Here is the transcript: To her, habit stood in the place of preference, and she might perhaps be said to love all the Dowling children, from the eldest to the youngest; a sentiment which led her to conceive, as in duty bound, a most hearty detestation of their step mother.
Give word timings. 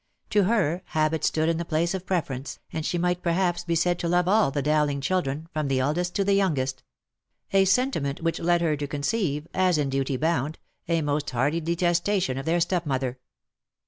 To 0.31 0.45
her, 0.45 0.81
habit 0.85 1.23
stood 1.23 1.47
in 1.47 1.57
the 1.57 1.63
place 1.63 1.93
of 1.93 2.07
preference, 2.07 2.57
and 2.73 2.83
she 2.83 2.97
might 2.97 3.21
perhaps 3.21 3.63
be 3.63 3.75
said 3.75 3.99
to 3.99 4.07
love 4.07 4.27
all 4.27 4.49
the 4.49 4.63
Dowling 4.63 4.99
children, 4.99 5.47
from 5.53 5.67
the 5.67 5.77
eldest 5.79 6.15
to 6.15 6.23
the 6.23 6.33
youngest; 6.33 6.81
a 7.53 7.65
sentiment 7.65 8.19
which 8.19 8.39
led 8.39 8.61
her 8.61 8.75
to 8.75 8.87
conceive, 8.87 9.47
as 9.53 9.77
in 9.77 9.91
duty 9.91 10.17
bound, 10.17 10.57
a 10.87 11.03
most 11.03 11.29
hearty 11.29 11.61
detestation 11.61 12.39
of 12.39 12.47
their 12.47 12.59
step 12.59 12.87
mother. 12.87 13.19